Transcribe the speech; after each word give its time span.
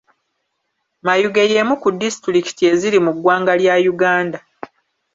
Mayuge 1.05 1.43
y'emu 1.51 1.75
ku 1.81 1.89
disitulikiti 2.01 2.61
eziri 2.73 2.97
mu 3.05 3.11
ggwanga 3.15 3.53
lya 3.61 3.75
Uganda. 3.93 4.39